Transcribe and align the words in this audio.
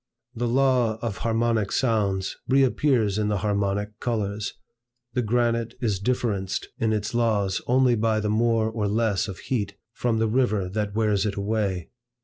The 0.33 0.47
law 0.47 0.97
of 1.03 1.17
harmonic 1.17 1.71
sounds 1.71 2.35
reappears 2.47 3.19
in 3.19 3.27
the 3.27 3.37
harmonic 3.37 3.99
colors. 3.99 4.55
The 5.13 5.21
granite 5.21 5.75
is 5.79 5.99
differenced 5.99 6.69
in 6.79 6.91
its 6.91 7.13
laws 7.13 7.61
only 7.67 7.93
by 7.93 8.19
the 8.19 8.27
more 8.27 8.67
or 8.71 8.87
less 8.87 9.27
of 9.27 9.37
heat, 9.37 9.75
from 9.93 10.17
the 10.17 10.27
river 10.27 10.67
that 10.69 10.95
wears 10.95 11.27
it 11.27 11.35
away. 11.35 11.91